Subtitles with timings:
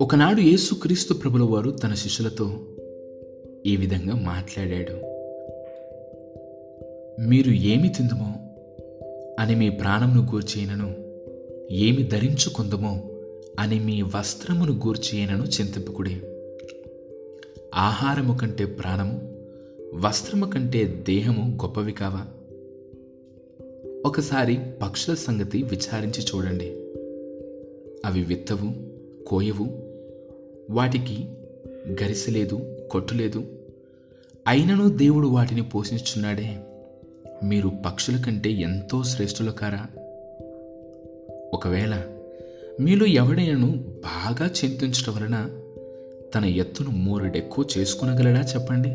[0.00, 2.50] ఒకనాడు యేసుక్రీస్తు ప్రభుల వారు తన శిష్యులతో
[3.66, 4.92] ఈ విధంగా మాట్లాడాడు.
[7.28, 8.34] మీరు ఏమి తిందుమో
[9.38, 10.94] అని మీ ప్రాణమును గూర్చేయనను
[11.70, 13.02] ఏమి ధరించుకుందుమో
[13.58, 16.16] అని మీ వస్త్రమును గూర్చేయనను చింతింపుకుడే.
[17.74, 19.36] ఆహారము కంటే ప్రాణము
[19.94, 22.26] వస్త్రము కంటే దేహము గొప్పవి కావా?
[24.08, 26.66] ఒకసారి పక్షుల సంగతి విచారించి చూడండి.
[28.04, 28.72] అవి విత్తవు
[29.28, 29.66] కోయవు
[30.70, 31.24] వాటికి
[31.88, 32.60] గరిసెలేదు
[32.90, 33.44] కొట్టులేదు.
[34.46, 36.56] అయినను దేవుడు వాటిని పోషించున్నాడే
[37.44, 39.86] మీరు పక్షుల కంటే ఎంతో శ్రేష్ఠులు కారా
[41.54, 42.02] ఒకవేళ
[42.80, 45.60] మీలో ఎవడైనను బాగా చింతించడం వలన
[46.34, 48.88] తన ఎత్తును మూరెడెక్కువ చేసుకునగలడా చెప్పండి?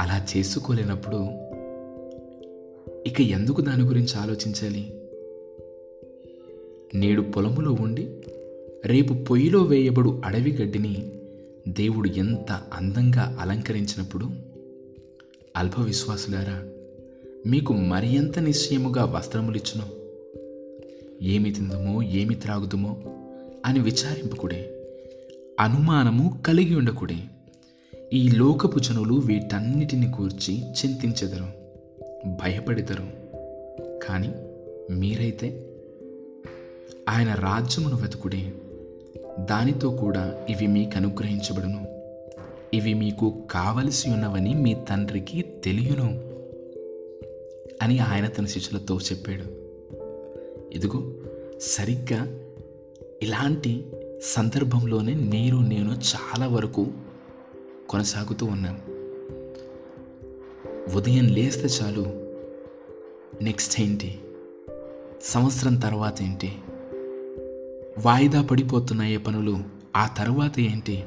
[0.00, 1.16] అలా చేసుకోలేనప్పుడు
[3.06, 4.92] ఇక ఎందుకు దాని గురించి ఆలోచించాలి?
[6.94, 8.08] నేడు పొలములో ఉండి
[8.84, 11.12] రేపు పొయ్యిలో వేయబడు అడవి గడ్డిని
[11.68, 14.30] దేవుడు ఎంత అందంగా అలంకరించినప్పుడు?
[15.56, 16.62] అల్ప విశ్వాసులారా
[17.46, 19.86] మీకు మరి ఎంత నిశ్చయముగా వస్త్రములిచ్చును?
[21.24, 23.02] ఏమి తిందుమో ఏమి త్రాగుదుమో
[23.66, 24.86] అని విచారింపకుడే
[25.60, 27.18] అనుమానము కలిగి ఉండకుడే
[28.12, 31.63] ఈ లోకపు జనులు వీటన్నిటిని కూర్చి చింతించెదరు.
[32.26, 33.04] భయపడెదరు.
[34.08, 34.32] కానీ
[34.90, 35.70] మీరైతే
[37.08, 38.52] ఆయన రాజ్యమును వెతుకుడే.
[39.40, 41.86] దానితో కూడా ఇవి మీకు అనుగ్రహించబడును
[42.74, 46.34] ఇవి మీకు కావలసి ఉన్నవని మీ తండ్రికి తెలియను
[47.82, 49.64] అని ఆయన తన శిష్యులతో చెప్పాడు.
[50.72, 51.12] ఇదిగో
[51.60, 52.38] సరిగ్గా
[53.22, 53.86] ఇలాంటి
[54.22, 56.86] సందర్భంలోనే నేను నేను చాలా వరకు
[57.88, 58.93] కొనసాగుతూ ఉన్నాను
[60.92, 62.06] ఉదయం లేస్తే చాలు.
[63.42, 64.20] నెక్స్ట్ ఏంటి?
[65.22, 66.52] సంవత్సరం తర్వాత ఏంటి?
[68.04, 69.58] వాయిదా పడిపోతున్నాయే పనులు
[69.96, 71.04] ఆ తర్వాత ఏంటి?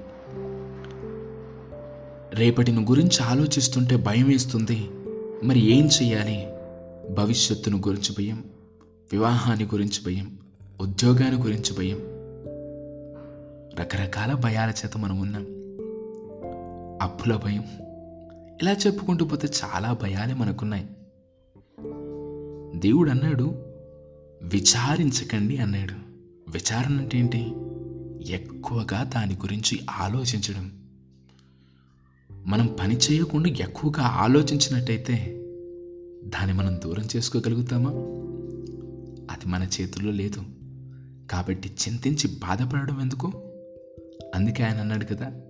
[2.33, 4.89] రేపటిని గురించి ఆలోచిస్తుంటే భయం వేస్తుంది.
[5.43, 6.47] మరి ఏం చెయ్యాలి
[7.13, 8.43] భవిష్యత్తును గురించి భయం
[9.11, 10.37] వివాహాన్ని గురించి భయం
[10.81, 11.97] ఉద్యోగాన్ని గురించి భయం.
[13.79, 15.45] రకరకాల భయాల చేత మనం ఉన్నాం
[17.01, 17.63] అప్పుల భయం
[18.61, 20.85] ఇలా చెప్పుకుంటూ పోతే చాలా భయాలే మనకున్నాయి.
[22.79, 23.43] దేవుడు అన్నాడు
[24.43, 25.93] విచారించకండి అన్నాడు.
[26.51, 27.53] విచారణ అంటే ఏంటి?
[28.33, 30.71] ఎక్కువగా దాని గురించి ఆలోచించడం.
[32.45, 35.15] మనం పని చేయకుండా ఎక్కువగా ఆలోచించినట్టయితే
[36.23, 37.89] దాన్ని మనం దూరం చేసుకోగలుగుతామా?
[39.31, 40.43] అది మన చేతుల్లో లేదు.
[41.31, 43.27] కాబట్టి చింతించి బాధపడడం ఎందుకు?
[44.35, 45.41] అందుకే ఆయన అన్నాడు కదా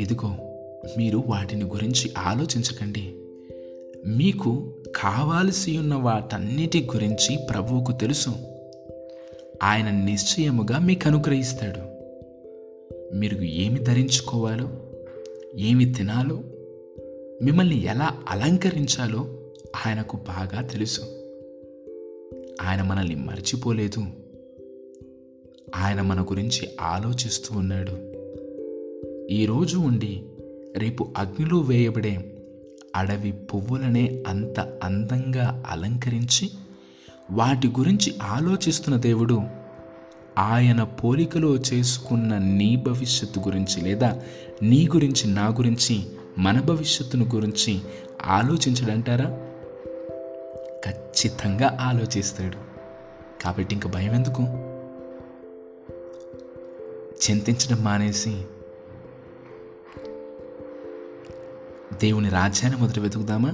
[0.00, 0.51] ఇదిగో
[0.98, 3.14] మీరు వాటిని గురించి ఆలోచించకండి.
[4.06, 8.30] మీకు కావాల్సి ఉన్న వాటన్నిటి గురించి ప్రభువుకు తెలుసు.
[9.62, 11.92] ఆయన నిశ్చయముగా మీకు అనుగ్రహిస్తాడు.
[13.16, 14.70] మీరు ఏమి ధరించుకోవాలో
[15.58, 16.42] ఏమి తినాలో
[17.42, 19.38] మిమ్మల్ని ఎలా అలంకరించాలో
[19.86, 21.00] ఆయనకు బాగా తెలుసు.
[22.62, 24.06] ఆయన మనల్ని మర్చిపోలేదు.
[25.76, 28.12] ఆయన మన గురించి ఆలోచిస్తూ ఉన్నాడు.
[29.32, 30.22] ఈరోజు ఉండి
[30.76, 32.38] రేపు అగ్నిలో వేయబడే
[32.96, 36.50] అడవి పువ్వులనే అంత అందంగా అలంకరించి
[37.30, 39.42] వాటి గురించి ఆలోచిస్తున్న దేవుడు
[40.38, 44.20] ఆయన పోలికలో చేసుకున్న నీ భవిష్యత్తు గురించి లేదా
[44.62, 46.06] నీ గురించి నా గురించి
[46.38, 47.80] మన భవిష్యత్తును గురించి
[48.26, 49.48] ఆలోచించడంటారా?
[50.86, 52.56] ఖచ్చితంగా ఆలోచిస్తాడు.
[53.42, 54.42] కాబట్టి ఇంక భయం ఎందుకు
[57.30, 58.42] చింతించడం మానేసి
[62.02, 63.52] దేవుని రాజ్యాన్ని మొదట వెతుకుదామా?